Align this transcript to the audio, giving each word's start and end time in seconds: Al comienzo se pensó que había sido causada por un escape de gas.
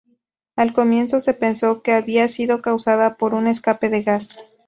Al 0.55 0.73
comienzo 0.73 1.19
se 1.19 1.35
pensó 1.35 1.83
que 1.83 1.91
había 1.93 2.27
sido 2.27 2.59
causada 2.63 3.17
por 3.17 3.35
un 3.35 3.45
escape 3.45 3.89
de 3.89 4.01
gas. 4.01 4.43